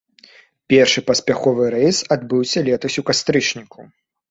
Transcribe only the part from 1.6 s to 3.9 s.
рэйс адбыўся летась у кастрычніку.